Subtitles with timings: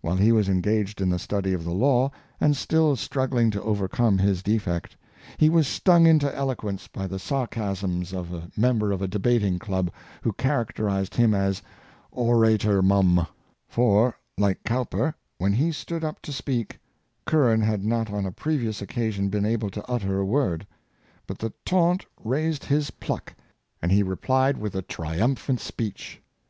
[0.00, 3.88] While he was engaged in the study of the law, and still struggling to over
[3.88, 4.96] come his defect,
[5.36, 9.90] he was stung into eloquence by the sarcasms of a member of a debating club,
[10.22, 11.60] who charac terized him as"
[12.26, 13.26] Orator Mum;"
[13.68, 16.78] for, like Cowper, when he stood up to speak
[17.30, 20.66] on a previous occasion, Curran had not been able to utter a word.
[21.26, 23.20] The taunt stung him
[23.82, 26.22] and he replied in a triumphant speech.